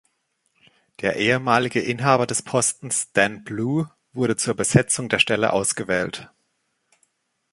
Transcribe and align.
Der 1.01 1.17
ehemalige 1.17 1.79
Inhaber 1.79 2.25
des 2.25 2.41
Postens, 2.41 3.11
Dan 3.13 3.43
Blue, 3.43 3.87
wurde 4.13 4.35
zur 4.35 4.55
Besetzung 4.55 5.09
der 5.09 5.19
Stelle 5.19 5.53
ausgewählt. 5.53 6.27